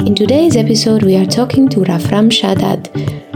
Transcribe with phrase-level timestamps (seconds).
[0.00, 2.88] In today's episode, we are talking to Rafram Chaddad,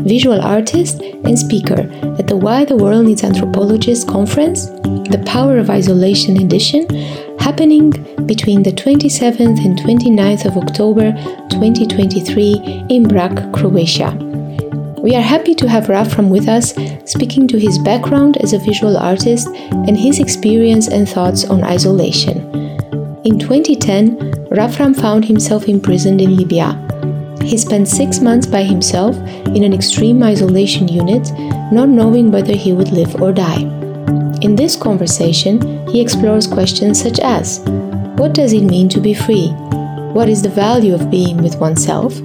[0.05, 1.81] visual artist and speaker
[2.19, 6.89] at the Why the World Needs Anthropologists conference, the Power of Isolation edition,
[7.39, 7.91] happening
[8.27, 11.13] between the 27th and 29th of October
[11.51, 14.11] 2023 in Brač, Croatia.
[15.01, 16.75] We are happy to have Rafram with us,
[17.11, 22.39] speaking to his background as a visual artist and his experience and thoughts on isolation.
[23.25, 26.75] In 2010, Rafram found himself imprisoned in Libya.
[27.41, 29.17] He spent six months by himself
[29.55, 31.31] in an extreme isolation unit,
[31.71, 33.61] not knowing whether he would live or die.
[34.43, 37.61] In this conversation, he explores questions such as
[38.17, 39.51] What does it mean to be free?
[40.15, 42.21] What is the value of being with oneself?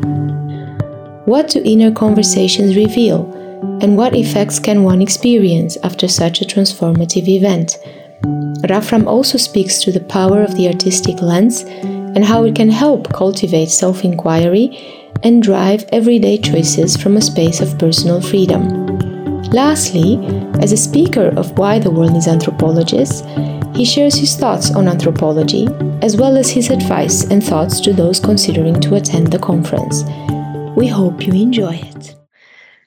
[1.26, 3.32] What do inner conversations reveal?
[3.84, 7.78] And what effects can one experience after such a transformative event?
[8.68, 11.66] Rafram also speaks to the power of the artistic lens
[12.16, 17.62] and how it can help cultivate self inquiry and drive everyday choices from a space
[17.62, 18.86] of personal freedom.
[19.52, 20.18] Lastly,
[20.60, 23.22] as a speaker of Why the World Needs Anthropologists,
[23.76, 25.68] he shares his thoughts on anthropology,
[26.02, 30.04] as well as his advice and thoughts to those considering to attend the conference.
[30.76, 32.16] We hope you enjoy it.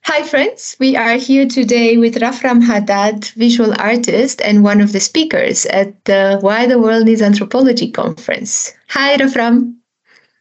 [0.05, 0.77] Hi, friends.
[0.81, 6.03] We are here today with Rafram Chaddad, visual artist and one of the speakers at
[6.07, 8.73] the Why the World Needs Anthropology conference.
[8.89, 9.77] Hi, Rafram.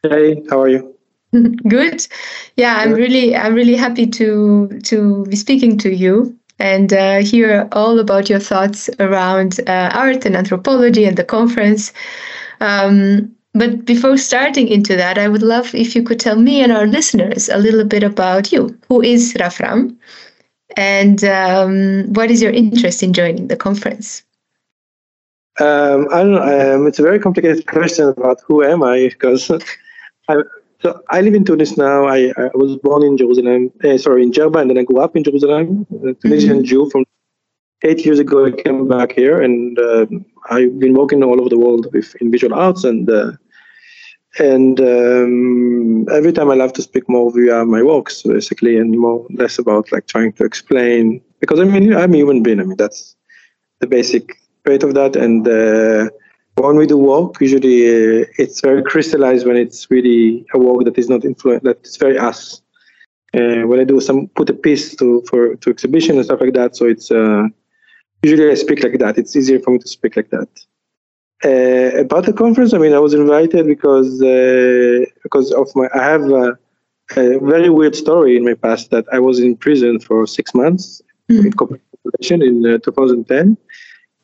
[0.04, 0.96] Hey, how are you?
[1.68, 2.08] Good.
[2.56, 7.68] Yeah, I'm really I'm really happy to to be speaking to you and uh, hear
[7.74, 11.92] all about your thoughts around uh, art and anthropology and the conference.
[12.62, 16.72] Um, but before starting into that, I would love if you could tell me and
[16.72, 18.78] our listeners a little bit about you.
[18.88, 19.98] Who is Rafram?
[20.76, 24.24] And um, what is your interest in joining the conference?
[25.60, 26.76] Um, I don't know.
[26.76, 29.50] Um, it's a very complicated question about who am I because
[30.30, 30.36] I,
[30.80, 32.06] so I live in Tunis now.
[32.06, 35.16] I, I was born in Jerusalem, uh, sorry, in Jerba, and then I grew up
[35.16, 35.88] in Jerusalem.
[36.06, 36.66] A Tunisian mm-hmm.
[36.66, 37.06] Jew from
[37.84, 38.46] eight years ago.
[38.46, 40.06] I came back here, and uh,
[40.52, 43.32] I've been working all over the world with in visual arts, and uh,
[44.38, 49.26] and um, every time I love to speak more via my works, basically, and more
[49.32, 51.22] less about like trying to explain.
[51.40, 52.60] Because I mean, I'm a human being.
[52.60, 53.16] I mean, that's
[53.80, 54.38] the basic
[54.84, 56.10] of that, and uh,
[56.56, 60.98] when we do work, usually uh, it's very crystallized when it's really a work that
[60.98, 62.62] is not influenced, that it's very us.
[63.34, 66.54] Uh, when I do some put a piece to for to exhibition and stuff like
[66.54, 67.44] that, so it's uh,
[68.24, 69.18] usually I speak like that.
[69.18, 70.50] It's easier for me to speak like that.
[71.46, 76.04] Uh, about the conference, I mean, I was invited because uh, because of my I
[76.04, 76.58] have a,
[77.16, 81.02] a, very weird story in my past that I was in prison for six months
[81.30, 81.46] mm-hmm.
[82.32, 83.58] in in uh, 2010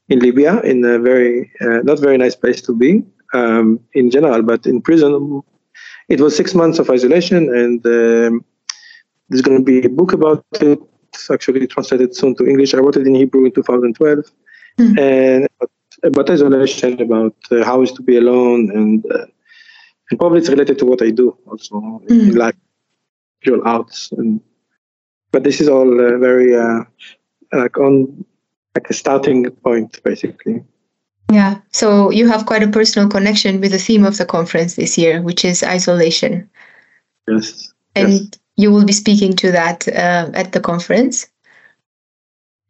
[0.09, 3.03] in Libya, in a very uh, not very nice place to be
[3.33, 5.41] um, in general, but in prison,
[6.09, 8.45] it was six months of isolation, and um,
[9.29, 10.79] there's going to be a book about it.
[11.13, 12.73] It's actually translated soon to English.
[12.73, 14.19] I wrote it in Hebrew in 2012,
[14.79, 14.99] mm-hmm.
[14.99, 15.47] and
[16.03, 19.25] about isolation, about uh, how is to be alone, and uh,
[20.09, 22.29] and probably it's related to what I do also mm-hmm.
[22.29, 22.55] in life,
[23.43, 24.41] visual arts, and
[25.31, 26.83] but this is all uh, very uh,
[27.53, 28.25] like on
[28.75, 30.63] like a starting point, basically.
[31.31, 31.59] Yeah.
[31.71, 35.21] So you have quite a personal connection with the theme of the conference this year,
[35.21, 36.49] which is isolation.
[37.27, 37.73] Yes.
[37.95, 38.29] And yes.
[38.57, 41.27] you will be speaking to that uh, at the conference.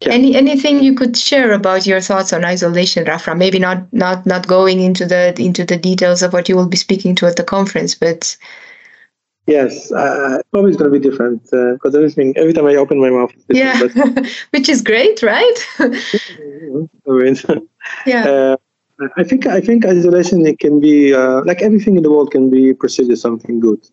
[0.01, 0.13] Yeah.
[0.13, 3.35] Any anything you could share about your thoughts on isolation, Rafa?
[3.35, 6.77] Maybe not not not going into the into the details of what you will be
[6.77, 8.37] speaking to at the conference, but
[9.45, 12.99] Yes, uh, probably it's going to be different because uh, everything every time I open
[12.99, 13.77] my mouth, yeah,
[14.51, 15.53] which is great, right?
[18.05, 18.25] yeah.
[18.25, 18.57] Uh,
[19.17, 22.49] I think I think isolation it can be uh, like everything in the world can
[22.49, 23.85] be perceived as something good.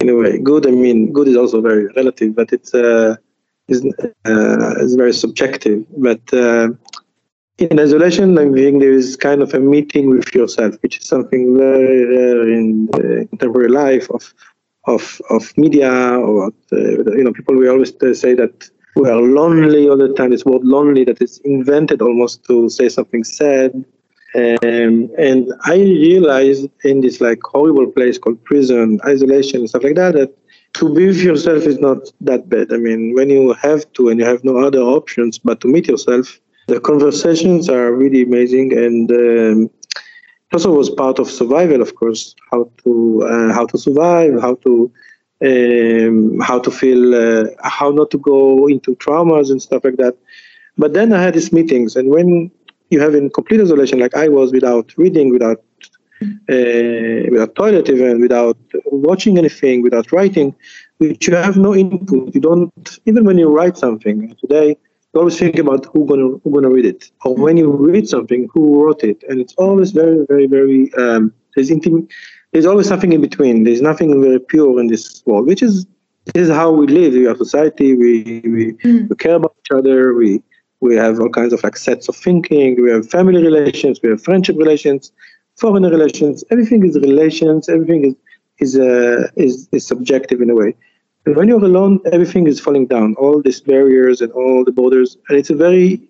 [0.00, 0.66] In a way, good.
[0.66, 3.16] I mean, good is also very relative, but it's uh,
[3.66, 3.84] is
[4.24, 5.84] uh, is very subjective.
[5.98, 6.68] But uh,
[7.58, 11.58] in isolation, I think there is kind of a meeting with yourself, which is something
[11.58, 12.88] very rare in
[13.28, 14.32] contemporary life of
[14.94, 15.92] of of media
[16.28, 16.76] or uh,
[17.18, 17.92] you know people we always
[18.24, 22.44] say that we are lonely all the time this word lonely that is invented almost
[22.44, 23.70] to say something sad
[24.34, 24.94] um,
[25.28, 30.14] and i realized in this like horrible place called prison isolation and stuff like that
[30.14, 30.30] that
[30.74, 32.72] to be with yourself is not that bad.
[32.72, 35.88] I mean, when you have to and you have no other options but to meet
[35.88, 39.70] yourself, the conversations are really amazing and um,
[40.52, 44.90] also was part of survival, of course, how to uh, how to survive, how to
[45.44, 50.16] um, how to feel, uh, how not to go into traumas and stuff like that.
[50.76, 52.50] But then I had these meetings, and when
[52.90, 55.62] you have in complete isolation, like I was, without reading, without
[56.22, 58.56] uh, without toilet even, without
[58.86, 60.54] watching anything, without writing,
[60.98, 62.34] which you have no input.
[62.34, 64.76] You don't even when you write something today.
[65.18, 68.48] You always think about who gonna who gonna read it, or when you read something,
[68.54, 70.94] who wrote it, and it's always very, very, very.
[70.94, 72.08] Um, there's intim-
[72.52, 73.64] There's always something in between.
[73.64, 75.86] There's nothing very pure in this world, which is
[76.34, 77.14] this is how we live.
[77.14, 77.88] We are society.
[78.02, 78.10] We
[78.54, 79.08] we, Mm.
[79.10, 80.14] we care about each other.
[80.20, 80.28] We
[80.86, 82.80] we have all kinds of like sets of thinking.
[82.84, 83.94] We have family relations.
[84.02, 85.10] We have friendship relations,
[85.62, 86.44] foreign relations.
[86.52, 87.68] Everything is relations.
[87.76, 88.14] Everything is
[88.64, 90.70] is uh, is is subjective in a way.
[91.28, 93.14] And when you're alone, everything is falling down.
[93.16, 96.00] All these barriers and all the borders, and it's a very.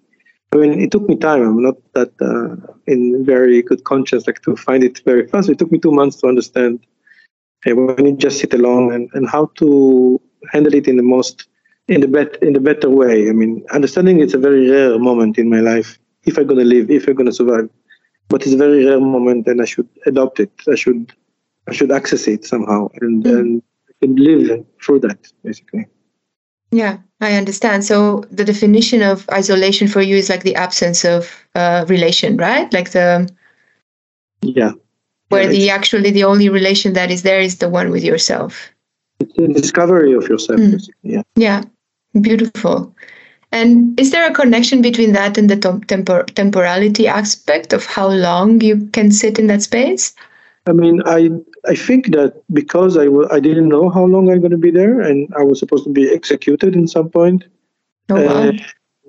[0.53, 1.43] I mean, it took me time.
[1.43, 5.49] I'm not that uh, in very good conscience, like to find it very fast.
[5.49, 6.87] It took me two months to understand
[7.67, 10.21] uh, when you just sit alone and, and how to
[10.53, 11.49] handle it in the most
[11.89, 13.29] in the bet in the better way.
[13.29, 15.99] I mean, understanding it's a very rare moment in my life.
[16.27, 17.69] If I'm gonna live, if I'm gonna survive,
[18.29, 20.53] but it's a very rare moment, and I should adopt it.
[20.71, 21.13] I should
[21.67, 23.39] I should access it somehow, and Mm.
[23.39, 25.87] and I can live through that basically.
[26.71, 27.85] Yeah, I understand.
[27.85, 32.73] So the definition of isolation for you is like the absence of uh, relation, right?
[32.73, 33.29] Like the
[34.43, 34.73] Yeah.
[35.31, 38.71] where Yeah, the actually the only relation that is there is the one with yourself.
[39.21, 40.61] it's the discovery of yourself.
[40.61, 40.73] Mm.
[40.73, 41.13] Basically.
[41.15, 41.23] Yeah.
[41.37, 41.63] Yeah,
[42.21, 42.95] beautiful.
[43.51, 48.09] And is there a connection between that and the tem- tempor- temporality aspect of how
[48.09, 50.15] long you can sit in that space?
[50.69, 51.31] I mean, I
[51.67, 54.71] I think that because I w- I didn't know how long I'm going to be
[54.71, 57.45] there, and I was supposed to be executed in some point.
[58.11, 58.49] Oh, wow.
[58.49, 58.53] Uh,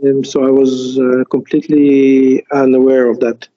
[0.08, 3.48] um, so I was uh, completely unaware of that.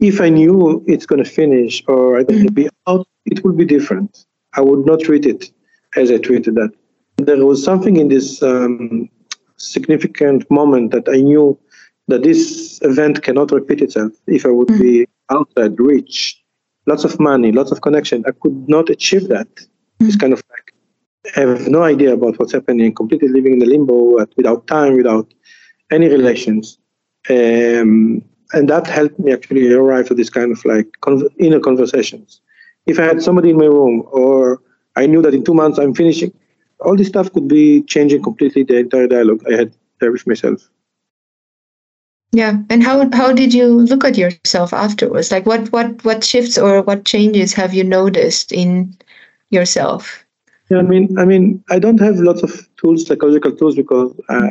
[0.00, 3.56] If I knew it's going to finish or I'm going to be out, it would
[3.56, 4.24] be different.
[4.54, 5.50] I would not treat it
[5.96, 6.72] as I treated that.
[7.18, 9.10] There was something in this um,
[9.56, 11.58] significant moment that I knew
[12.08, 14.12] that this event cannot repeat itself.
[14.26, 16.39] If I would be outside, rich,
[16.86, 19.48] lots of money, lots of connection, I could not achieve that.
[20.00, 20.74] It's kind of like
[21.36, 25.32] I have no idea about what's happening, completely living in the limbo without time, without
[25.90, 26.78] any relations.
[27.28, 32.40] Um, and that helped me actually arrive to this kind of like con- inner conversations.
[32.86, 34.62] If I had somebody in my room, or
[34.96, 36.32] I knew that in two months I'm finishing,
[36.80, 40.68] all this stuff could be changing completely the entire dialogue I had there with myself.
[42.32, 42.58] Yeah.
[42.70, 45.32] And how how did you look at yourself afterwards?
[45.32, 48.94] Like what what what shifts or what changes have you noticed in
[49.50, 50.24] yourself?
[50.70, 54.50] Yeah, I mean, I mean, I don't have lots of tools, psychological tools, because uh,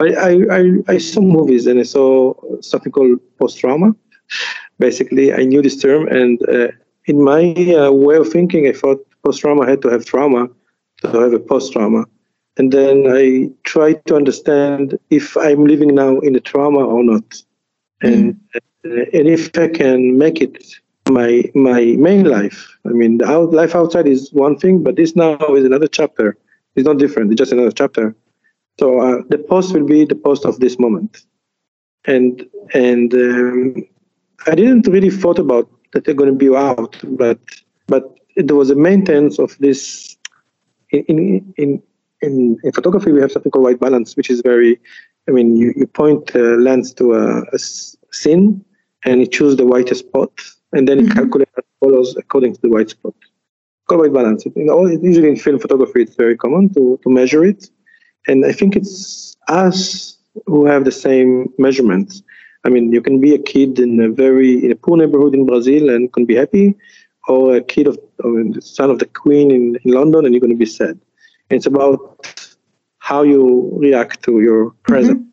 [0.00, 2.32] I, I, I, I saw movies and I saw
[2.62, 3.94] something called post trauma.
[4.78, 6.68] Basically, I knew this term, and uh,
[7.04, 10.48] in my uh, way of thinking, I thought post trauma had to have trauma
[11.02, 12.06] to have a post trauma.
[12.58, 17.42] And then I try to understand if I'm living now in a trauma or not,
[18.02, 20.64] and uh, and if I can make it
[21.08, 22.76] my my main life.
[22.84, 26.36] I mean, the out, life outside is one thing, but this now is another chapter.
[26.74, 27.32] It's not different.
[27.32, 28.14] It's just another chapter.
[28.78, 31.24] So uh, the post will be the post of this moment,
[32.06, 33.86] and and um,
[34.46, 37.38] I didn't really thought about that they're going to be out, but
[37.86, 40.16] but there was a maintenance of this.
[40.90, 41.82] In in in
[42.22, 44.80] in, in photography, we have something called white balance, which is very.
[45.28, 48.64] I mean, you, you point the lens to a scene,
[49.04, 50.32] and you choose the whitest spot,
[50.72, 51.14] and then it Mhm.
[51.14, 53.14] calculates colors according to the white spot.
[53.86, 54.44] Called white balance.
[54.46, 57.70] You know, usually in film photography, it's very common to, to measure it,
[58.26, 62.22] and I think it's us who have the same measurements.
[62.64, 65.46] I mean, you can be a kid in a very in a poor neighborhood in
[65.46, 66.74] Brazil and can be happy,
[67.28, 70.34] or a kid of, I mean, the son of the queen in, in London and
[70.34, 70.98] you're going to be sad.
[71.50, 72.56] It's about
[72.98, 75.26] how you react to your present.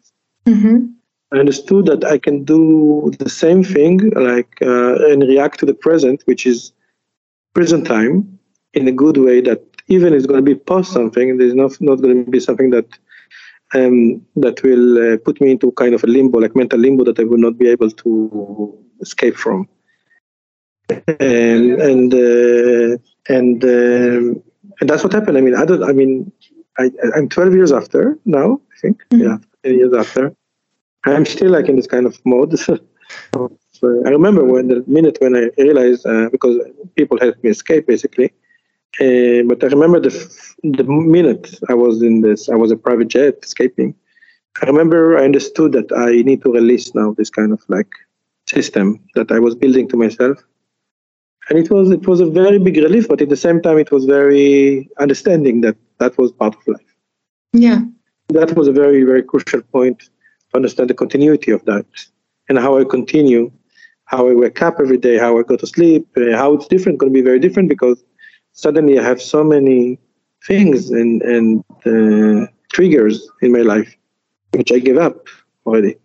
[0.46, 0.86] Mm-hmm.
[1.34, 5.74] I understood that I can do the same thing, like uh, and react to the
[5.74, 6.72] present, which is
[7.54, 8.40] present time,
[8.74, 9.42] in a good way.
[9.42, 12.70] That even it's going to be post something, there's not not going to be something
[12.70, 12.88] that
[13.74, 17.20] um, that will uh, put me into kind of a limbo, like mental limbo, that
[17.20, 19.68] I will not be able to escape from.
[21.20, 24.44] And and uh, and um,
[24.80, 25.38] and that's what happened.
[25.38, 25.84] I mean, I don't.
[25.84, 26.32] I mean,
[26.78, 28.62] I I'm 12 years after now.
[28.74, 29.22] I think, Mhm.
[29.24, 30.34] yeah, 10 years after.
[31.06, 32.58] I'm still like in this kind of mode.
[32.60, 36.56] so I remember when the minute when I realized uh, because
[36.96, 38.30] people helped me escape basically,
[39.06, 40.14] Uh, but I remember the
[40.80, 40.86] the
[41.18, 43.90] minute I was in this, I was a private jet escaping.
[44.62, 47.92] I remember I understood that I need to release now this kind of like
[48.56, 50.38] system that I was building to myself,
[51.50, 53.08] and it was it was a very big relief.
[53.08, 56.96] But at the same time, it was very understanding that that was part of life.
[57.54, 57.82] Yeah,
[58.30, 61.86] that was a very very crucial point to understand the continuity of that
[62.50, 63.52] and how I continue,
[64.06, 67.00] how I wake up every day, how I go to sleep, uh, how it's different.
[67.00, 68.04] Going to be very different because
[68.54, 70.00] suddenly I have so many
[70.48, 73.96] things and and uh, triggers in my life
[74.52, 75.28] which I gave up
[75.66, 75.96] already.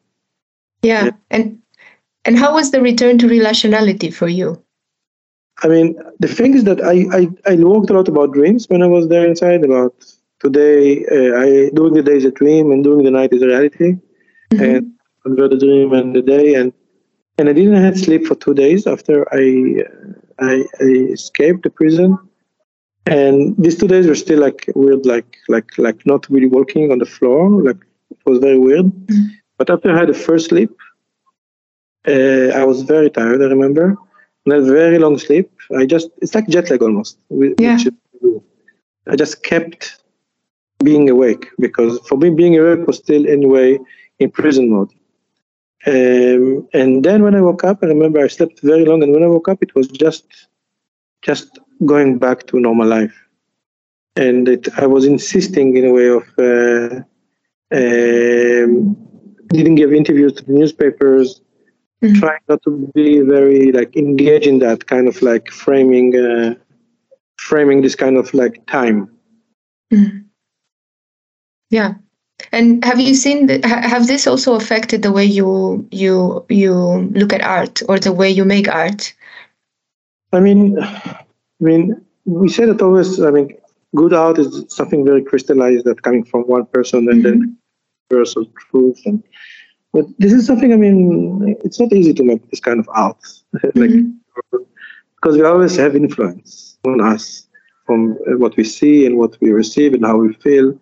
[0.83, 1.07] Yeah.
[1.07, 1.11] yeah.
[1.31, 1.61] And
[2.25, 4.63] and how was the return to relationality for you?
[5.63, 8.83] I mean, the thing is that I, I, I worked a lot about dreams when
[8.83, 9.65] I was there inside.
[9.65, 9.95] About
[10.41, 13.47] today, uh, I during the day is a dream, and during the night is a
[13.47, 13.97] reality,
[14.53, 14.63] mm-hmm.
[14.63, 16.55] and convert the dream and the day.
[16.55, 16.73] And
[17.39, 21.71] and I didn't have sleep for two days after I, uh, I I escaped the
[21.71, 22.19] prison.
[23.07, 26.99] And these two days were still like weird, like like like not really walking on
[26.99, 28.87] the floor, like it was very weird.
[28.87, 29.27] Mm-hmm.
[29.59, 30.71] But after I had the first sleep,
[32.07, 33.43] uh, I was very tired.
[33.43, 33.97] I remember,
[34.47, 35.51] had very long sleep.
[35.77, 37.19] I just it's like jet lag almost.
[37.31, 37.79] Yeah.
[39.07, 40.01] I just kept
[40.83, 43.79] being awake because for me being awake was still anyway
[44.19, 44.91] in prison mode.
[45.87, 49.23] Um, and then when I woke up, I remember I slept very long, and when
[49.23, 50.49] I woke up, it was just
[51.23, 53.15] just going back to normal life.
[54.17, 57.01] And it, I was insisting in a way of uh,
[57.73, 58.97] um,
[59.49, 61.41] didn't give interviews to the newspapers,
[62.03, 62.19] mm-hmm.
[62.19, 66.55] trying not to be very like engaged in that kind of like framing, uh,
[67.39, 69.09] framing this kind of like time.
[69.93, 70.19] Mm-hmm.
[71.71, 71.95] Yeah.
[72.53, 76.75] And have you seen have this also affected the way you you you
[77.13, 79.15] look at art or the way you make art?
[80.33, 81.25] I mean, I
[81.61, 83.21] mean, we say that always.
[83.21, 83.57] I mean,
[83.95, 87.41] good art is something very crystallized that coming from one person and mm-hmm.
[87.41, 87.59] then
[88.11, 89.01] universal truth.
[89.05, 89.23] And
[89.93, 90.73] but this is something.
[90.73, 93.21] I mean, it's not easy to make this kind of art,
[93.75, 94.59] like mm-hmm.
[95.17, 97.47] because we always have influence on us
[97.87, 100.79] from what we see and what we receive and how we feel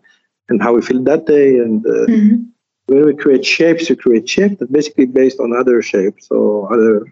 [0.48, 1.58] and how we feel that day.
[1.58, 2.42] And uh, mm-hmm.
[2.86, 7.10] when we create shapes, we create shapes that basically based on other shapes or other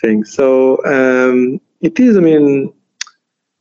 [0.00, 0.32] things.
[0.32, 2.16] So um, it is.
[2.16, 2.72] I mean,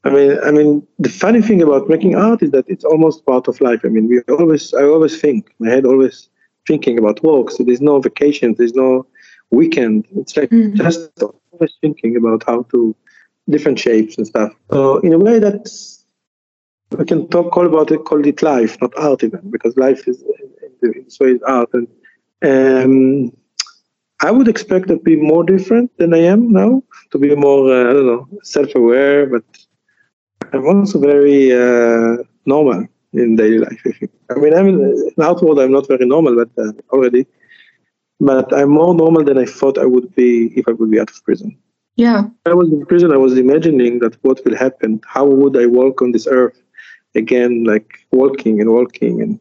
[0.06, 3.48] I mean, I mean, the funny thing about making art is that it's almost part
[3.48, 3.82] of life.
[3.84, 6.30] I mean, we always, I always think, my head always
[6.68, 7.52] thinking about work.
[7.52, 9.06] So there's no vacation, there's no
[9.52, 10.08] weekend.
[10.16, 10.76] It's like mm-hmm.
[10.76, 11.12] just
[11.52, 12.96] always thinking about how to
[13.50, 14.54] different shapes and stuff.
[14.72, 16.06] So in a way, that's
[16.98, 20.22] we can talk all about it, call it life, not art even, because life is
[20.22, 21.70] in this way is art.
[21.74, 21.88] And
[22.44, 23.38] um,
[24.22, 27.90] I would expect to be more different than I am now, to be more, uh,
[27.90, 29.44] I don't know, self-aware, but
[30.54, 33.82] I'm also very uh, normal in daily life.
[33.86, 34.12] I think.
[34.30, 35.60] I mean, I'm in outward.
[35.60, 37.26] I'm not very normal, but uh, already,
[38.20, 41.10] but I'm more normal than I thought I would be if I would be out
[41.10, 41.58] of prison.
[41.98, 42.24] Yeah.
[42.46, 43.12] I was in prison.
[43.12, 45.02] I was imagining that what will happen.
[45.06, 46.58] How would I walk on this earth?
[47.16, 49.40] again like walking and walking and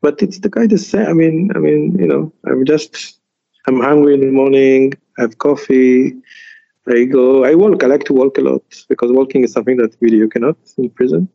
[0.00, 3.20] but it's the kind of same i mean i mean you know i'm just
[3.66, 6.14] i'm hungry in the morning i have coffee
[6.88, 9.94] i go i walk i like to walk a lot because walking is something that
[10.00, 11.28] really you cannot in prison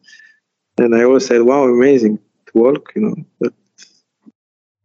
[0.77, 3.15] and i always said wow amazing to walk you know.
[3.39, 3.53] But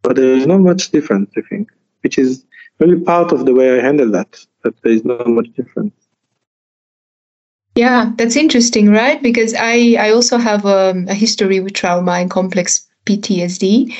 [0.02, 1.70] but there is not much difference i think
[2.02, 2.44] which is
[2.80, 5.94] really part of the way i handle that that there is not much difference.
[7.74, 9.22] Yeah, that's interesting, right?
[9.22, 13.96] Because I, I also have um, a history with trauma and complex PTSD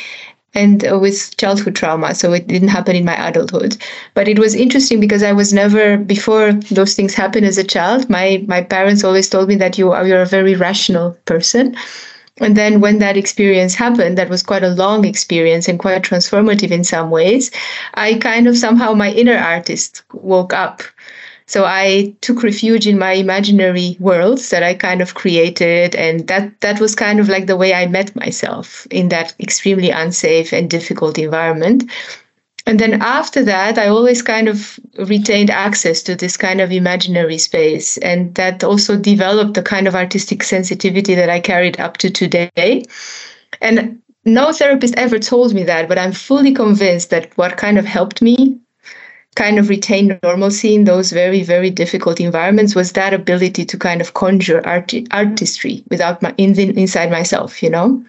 [0.55, 2.15] and uh, with childhood trauma.
[2.15, 3.77] So it didn't happen in my adulthood.
[4.15, 8.11] But it was interesting because I was never, before those things happened as a child,
[8.11, 11.77] my, my parents always told me that you are, you're a very rational person.
[12.39, 16.71] And then when that experience happened, that was quite a long experience and quite transformative
[16.71, 17.51] in some ways.
[17.95, 20.83] I kind of somehow, my inner artist woke up
[21.53, 26.59] so I took refuge in my imaginary worlds that I kind of created, and that
[26.63, 30.71] that was kind of like the way I met myself in that extremely unsafe and
[30.71, 31.85] difficult environment.
[32.65, 37.37] And then after that, I always kind of retained access to this kind of imaginary
[37.37, 42.09] space, and that also developed the kind of artistic sensitivity that I carried up to
[42.09, 42.85] today.
[43.61, 47.85] And no therapist ever told me that, but I'm fully convinced that what kind of
[47.85, 48.62] helped me
[49.35, 54.01] kind of retain normalcy in those very very difficult environments was that ability to kind
[54.01, 58.05] of conjure art- artistry without my in the, inside myself you know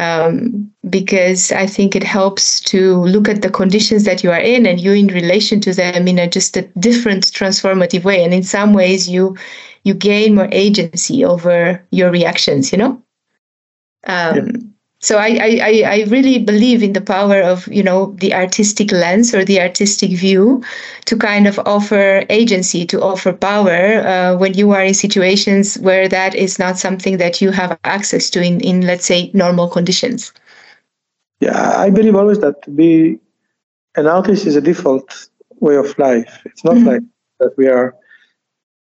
[0.00, 4.64] um, because I think it helps to look at the conditions that you are in
[4.64, 8.24] and you in relation to them in a just a different transformative way.
[8.24, 9.36] And in some ways, you
[9.84, 12.72] you gain more agency over your reactions.
[12.72, 13.02] You know.
[14.06, 14.69] Um,
[15.02, 19.34] so I, I, I really believe in the power of you know the artistic lens
[19.34, 20.62] or the artistic view
[21.06, 26.06] to kind of offer agency to offer power uh, when you are in situations where
[26.08, 30.32] that is not something that you have access to in, in let's say normal conditions.
[31.40, 33.18] Yeah i believe always that to be
[33.96, 35.28] an artist is a default
[35.60, 36.40] way of life.
[36.44, 36.86] It's not mm-hmm.
[36.86, 37.02] like
[37.38, 37.94] that we are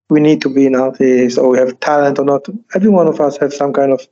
[0.10, 2.48] we need to be an artist or we have talent or not.
[2.74, 4.06] Every one of us has some kind of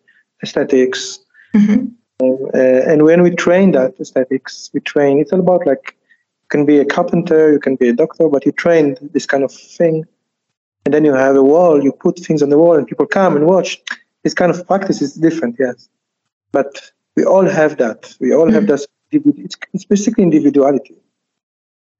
[0.43, 1.19] aesthetics.
[1.55, 5.95] Mm-hmm uh, and when we train that aesthetics, we train, it's all about like,
[6.43, 9.43] you can be a carpenter, you can be a doctor, but you train this kind
[9.43, 10.05] of thing.
[10.86, 13.36] And then you have a wall, you put things on the wall and people come
[13.36, 13.79] and watch.
[14.24, 15.89] This kind of practice is different, yes.
[16.51, 18.15] But we all have that.
[18.19, 18.55] We all mm-hmm.
[18.55, 20.95] have this, it's, it's basically individuality.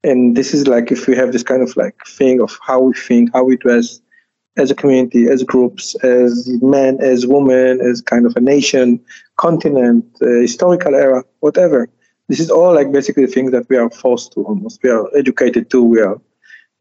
[0.04, 2.94] And this is like if we have this kind of like thing of how we
[2.94, 4.00] think, how we dress,
[4.58, 9.00] as a community, as groups, as men, as women, as kind of a nation,
[9.38, 11.90] continent, uh, historical era, whatever.
[12.28, 14.82] This is all like basically things that we are forced to almost.
[14.84, 15.82] We are educated to.
[15.82, 16.20] We are,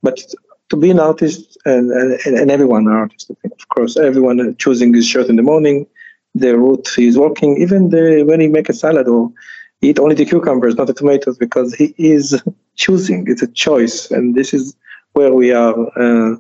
[0.02, 0.20] but
[0.70, 3.30] to be an artist and and, and everyone an artist.
[3.30, 5.86] Of course, everyone choosing his shirt in the morning,
[6.34, 9.30] the route he's walking, even the when he make a salad or
[9.82, 12.42] eat only the cucumbers, not the tomatoes, because he is
[12.76, 13.26] choosing.
[13.28, 14.76] It's a choice, and this is
[15.12, 15.76] where we are.
[15.96, 16.36] Uh,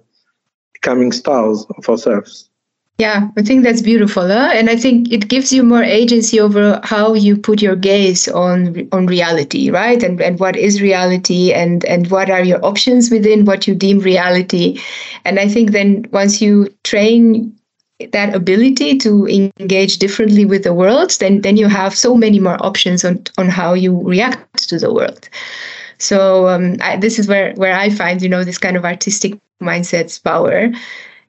[0.86, 2.48] becoming stars of ourselves.
[2.98, 4.52] Yeah, I think that's beautiful, huh?
[4.54, 8.88] and I think it gives you more agency over how you put your gaze on
[8.90, 10.02] on reality, right?
[10.02, 13.98] And and what is reality, and and what are your options within what you deem
[13.98, 14.80] reality,
[15.26, 17.54] and I think then once you train
[18.12, 19.26] that ability to
[19.60, 23.50] engage differently with the world, then then you have so many more options on on
[23.50, 25.28] how you react to the world.
[25.98, 29.38] So um, I, this is where where I find you know this kind of artistic
[29.62, 30.70] mindset's power,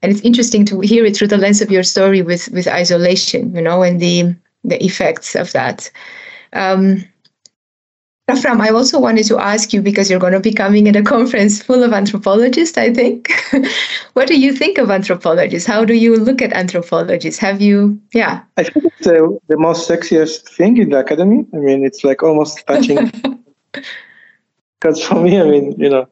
[0.02, 3.56] and it's interesting to hear it through the lens of your story with with isolation,
[3.56, 5.90] you know, and the the effects of that.
[6.54, 7.04] Um,
[8.30, 11.02] Rafram, I also wanted to ask you because you're going to be coming at a
[11.02, 13.32] conference full of anthropologists, I think.
[14.14, 15.66] what do you think of anthropologists?
[15.66, 17.40] How do you look at anthropologists?
[17.40, 18.44] Have you, yeah?
[18.58, 21.46] I think it's the, the most sexiest thing in the academy.
[21.54, 23.10] I mean, it's like almost touching
[24.80, 26.08] Because for me, I mean, you know,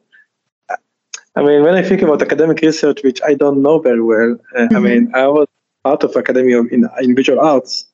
[1.36, 4.60] I mean, when I think about academic research, which I don't know very well, uh,
[4.60, 4.76] mm-hmm.
[4.76, 5.46] I mean, I was
[5.84, 7.86] part of academy of, in, in visual arts,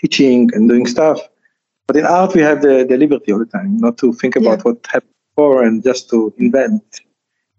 [0.00, 1.20] teaching and doing stuff.
[1.86, 4.58] But in art, we have the, the liberty all the time, not to think about
[4.58, 4.62] yeah.
[4.62, 6.82] what happened before and just to invent.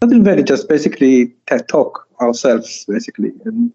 [0.02, 1.34] Not invent, just basically
[1.68, 3.72] talk ourselves, basically, and,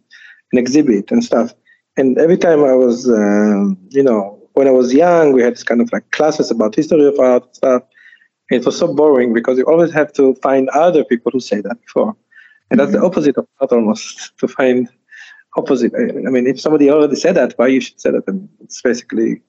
[0.52, 1.54] and exhibit and stuff.
[1.96, 5.62] And every time I was, um, you know, when I was young, we had this
[5.62, 7.82] kind of like classes about history of art stuff.
[8.50, 11.80] It was so boring because you always have to find other people who say that
[11.80, 12.14] before.
[12.70, 13.00] And that's mm-hmm.
[13.00, 14.88] the opposite of art almost, to find
[15.56, 15.92] opposite.
[15.94, 18.24] I mean, if somebody already said that, why you should say that?
[18.28, 19.42] I mean, it's basically,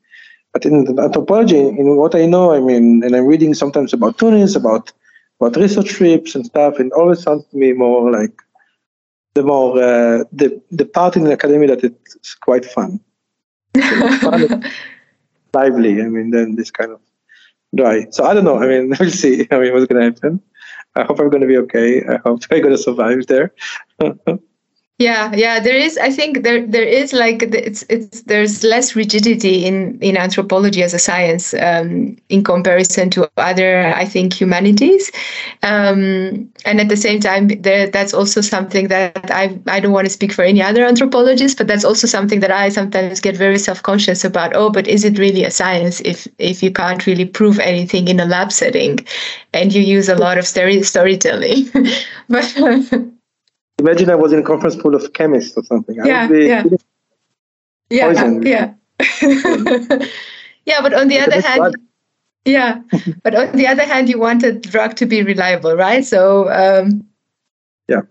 [0.51, 4.56] but in anthropology, in what I know, I mean, and I'm reading sometimes about Tunis,
[4.56, 4.91] about
[5.39, 8.41] about research trips and stuff, and it always sounds to me more like
[9.34, 12.99] the more uh, the the part in the academy that it's quite fun,
[14.21, 14.63] fun
[15.53, 16.01] lively.
[16.01, 16.99] I mean, then this kind of
[17.75, 18.07] dry.
[18.12, 18.62] So I don't know.
[18.62, 19.47] I mean, we'll see.
[19.51, 20.41] I mean, what's going to happen.
[20.95, 22.05] I hope I'm going to be okay.
[22.05, 23.53] I hope I'm going to survive there.
[24.99, 29.65] yeah yeah there is i think there there is like it's it's there's less rigidity
[29.65, 35.12] in in anthropology as a science um, in comparison to other i think humanities.
[35.63, 40.06] Um, and at the same time there that's also something that i i don't want
[40.06, 43.58] to speak for any other anthropologist but that's also something that i sometimes get very
[43.58, 47.58] self-conscious about oh but is it really a science if if you can't really prove
[47.60, 48.99] anything in a lab setting
[49.53, 51.67] and you use a lot of story storytelling?
[52.29, 53.13] But
[53.79, 55.99] Imagine I was in a conference full of chemists or something.
[55.99, 56.63] I yeah, yeah.
[57.89, 58.47] Yeah, poisoned.
[58.47, 58.73] yeah.
[60.65, 61.75] yeah, but on the other hand,
[62.45, 62.81] yeah,
[63.23, 66.05] but on the other hand, you want a drug to be reliable, right?
[66.05, 67.07] So, um,
[67.88, 68.01] yeah,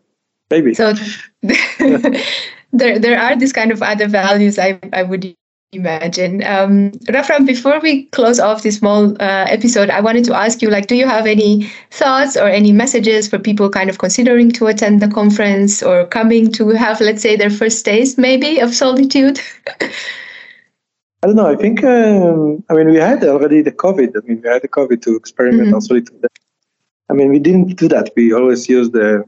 [0.51, 0.75] maybe.
[0.75, 0.95] So
[1.43, 5.35] there, there are these kind of other values I, I would
[5.73, 6.45] imagine.
[6.45, 10.69] Um, Rafram, before we close off this small uh, episode, I wanted to ask you,
[10.69, 14.67] like, do you have any thoughts or any messages for people kind of considering to
[14.67, 19.41] attend the conference or coming to have, let's say, their first taste, maybe, of solitude?
[21.23, 21.47] I don't know.
[21.47, 24.11] I think, um, I mean, we had already the COVID.
[24.17, 25.75] I mean, we had the COVID to experiment mm-hmm.
[25.75, 26.27] on solitude.
[27.09, 28.11] I mean, we didn't do that.
[28.17, 29.25] We always used the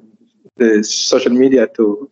[0.57, 2.11] the social media to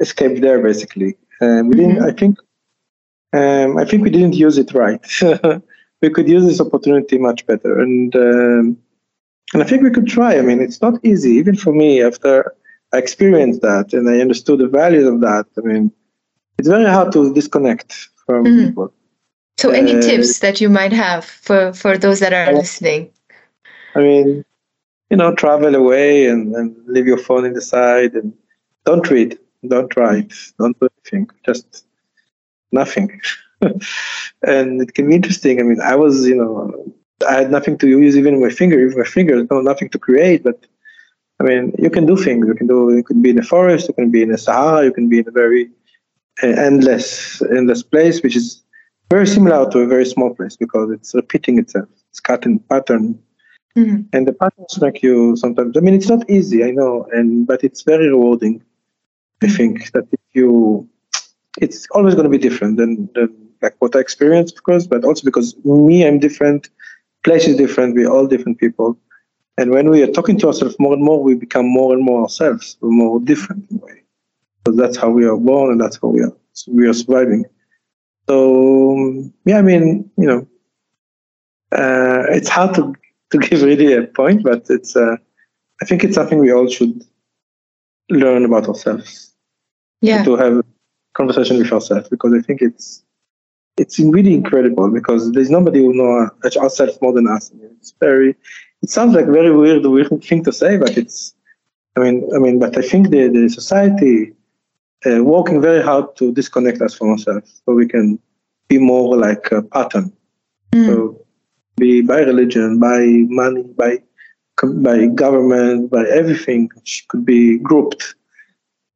[0.00, 1.16] escape there, basically.
[1.40, 1.96] And we didn't.
[1.96, 2.04] Mm-hmm.
[2.04, 2.38] I think
[3.32, 5.00] um, I think we didn't use it right.
[6.02, 8.78] we could use this opportunity much better, and um,
[9.52, 10.38] and I think we could try.
[10.38, 12.02] I mean, it's not easy, even for me.
[12.02, 12.54] After
[12.92, 15.46] I experienced that and I understood the values of that.
[15.58, 15.92] I mean,
[16.58, 18.66] it's very hard to disconnect from mm-hmm.
[18.66, 18.92] people.
[19.58, 23.10] So, any uh, tips that you might have for, for those that are listening?
[23.94, 24.44] I mean,
[25.10, 28.34] you know, travel away and, and leave your phone in the side and
[28.84, 31.85] don't read, don't write, don't do anything, just
[32.72, 33.20] nothing.
[34.42, 35.60] and it can be interesting.
[35.60, 36.94] I mean, I was, you know,
[37.28, 40.44] I had nothing to use even my finger, even my fingers, no, nothing to create.
[40.44, 40.66] But
[41.40, 42.46] I mean, you can do things.
[42.46, 42.94] You can do.
[42.94, 43.88] You can be in a forest.
[43.88, 44.84] You can be in a Sahara.
[44.84, 45.70] You can be in a very
[46.42, 48.62] uh, endless, endless place, which is
[49.10, 51.88] very similar to a very small place because it's repeating itself.
[52.10, 53.18] It's cutting pattern,
[53.76, 54.02] mm-hmm.
[54.12, 55.76] and the patterns make you sometimes.
[55.76, 58.58] I mean, it's not easy, I know, and but it's very rewarding.
[58.58, 59.46] Mm-hmm.
[59.46, 60.88] I think that if you,
[61.60, 65.04] it's always going to be different than, than like what I experienced, of course, but
[65.04, 66.68] also because me, I'm different
[67.24, 67.94] place is different.
[67.94, 68.98] We're all different people.
[69.58, 72.22] And when we are talking to ourselves more and more, we become more and more
[72.22, 72.76] ourselves.
[72.80, 74.02] We're more different in a way.
[74.64, 76.32] Because that's how we are born and that's how we are
[76.68, 77.44] we are surviving.
[78.28, 80.40] So yeah, I mean, you know,
[81.72, 82.94] uh, it's hard to,
[83.30, 85.16] to give really a point, but it's uh,
[85.80, 87.04] I think it's something we all should
[88.10, 89.32] learn about ourselves.
[90.00, 90.24] Yeah.
[90.24, 90.64] To have
[91.16, 93.02] conversation with ourselves because I think it's
[93.76, 96.30] it's really incredible because there's nobody who know
[96.62, 97.50] ourselves more than us.
[97.78, 98.34] It's very,
[98.82, 101.34] it sounds like very weird, weird thing to say, but it's,
[101.96, 104.32] I mean, I mean, but I think the, the society
[105.04, 108.18] uh, working very hard to disconnect us from ourselves so we can
[108.68, 110.12] be more like a pattern.
[110.72, 110.86] Mm.
[110.86, 111.26] So
[111.76, 113.98] be by religion, by money, by
[114.62, 118.14] by government, by everything, which could be grouped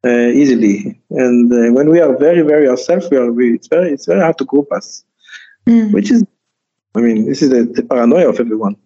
[0.09, 1.01] easily.
[1.11, 4.21] And uh, when we are very, very ourselves, we are we, it's very it's very
[4.21, 5.05] hard to group us,
[5.67, 5.93] mm.
[5.93, 6.25] which is,
[6.95, 8.77] I mean, this is the, the, paranoia of everyone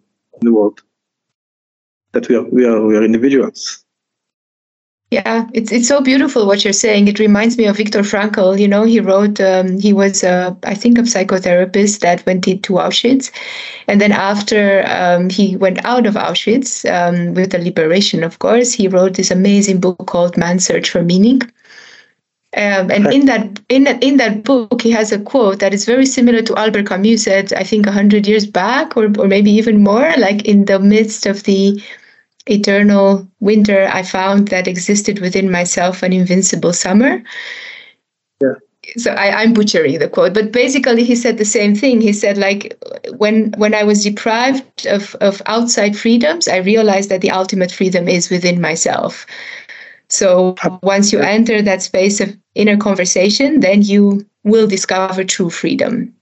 [0.41, 0.81] in the world
[2.11, 3.84] that we are we are we are individuals.
[5.15, 7.07] Yeah, it's it's so beautiful what you're saying.
[7.07, 8.59] It reminds me of Viktor Frankl.
[8.59, 9.39] You know, he wrote.
[9.39, 13.31] Um, he was, uh, I think, a psychotherapist that went into Auschwitz,
[13.87, 18.73] and then after um, he went out of Auschwitz um, with the liberation, of course,
[18.73, 21.41] he wrote this amazing book called "Man's Search for Meaning."
[22.57, 25.85] Um, and in that in that in that book, he has a quote that is
[25.85, 29.81] very similar to Albert Camus said, I think, hundred years back, or or maybe even
[29.81, 30.11] more.
[30.17, 31.81] Like in the midst of the
[32.47, 37.23] eternal winter, I found that existed within myself an invincible summer.
[38.41, 38.53] Yeah.
[38.97, 42.01] So I, I'm butchering the quote, but basically he said the same thing.
[42.01, 42.79] He said, like,
[43.17, 48.07] when when I was deprived of, of outside freedoms, I realized that the ultimate freedom
[48.07, 49.25] is within myself.
[50.07, 56.13] So once you enter that space of inner conversation, then you will discover true freedom.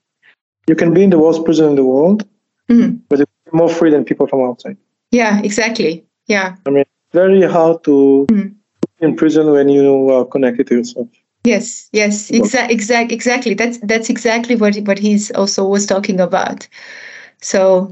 [0.68, 2.26] You can be in the worst prison in the world,
[2.70, 2.96] mm-hmm.
[3.10, 4.78] but it's more free than people from outside.
[5.12, 6.06] Yeah, exactly.
[6.28, 6.56] Yeah.
[6.66, 8.56] I mean, very hard to mm.
[9.00, 11.08] in prison when you are connected to yourself.
[11.46, 13.54] Yes, yes, exactly, exact, exactly.
[13.54, 16.68] That's that's exactly what what he's also was talking about.
[17.42, 17.92] So,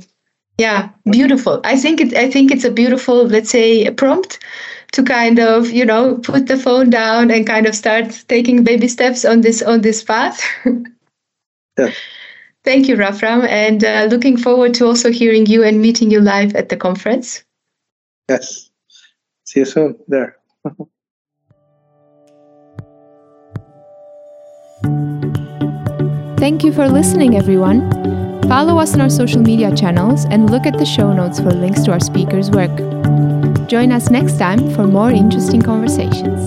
[0.58, 1.60] yeah, beautiful.
[1.66, 2.14] I think it.
[2.16, 4.40] I think it's a beautiful, let's say, prompt
[4.94, 8.88] to kind of you know put the phone down and kind of start taking baby
[8.88, 10.42] steps on this on this path.
[11.78, 11.92] yeah.
[12.64, 16.56] Thank you, Rafram, and uh, looking forward to also hearing you and meeting you live
[16.56, 17.44] at the conference.
[18.32, 18.70] Yes.
[19.44, 20.38] See you soon there.
[26.38, 27.82] Thank you for listening, everyone.
[28.48, 31.84] Follow us on our social media channels and look at the show notes for links
[31.84, 32.76] to our speakers' work.
[33.68, 36.42] Join us next time for more interesting conversations.